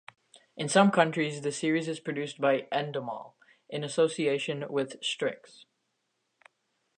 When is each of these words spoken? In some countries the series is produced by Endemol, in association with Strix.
In 0.57 0.67
some 0.67 0.89
countries 0.89 1.41
the 1.41 1.51
series 1.51 1.87
is 1.87 1.99
produced 1.99 2.41
by 2.41 2.61
Endemol, 2.71 3.33
in 3.69 3.83
association 3.83 4.65
with 4.67 4.95
Strix. 5.03 5.65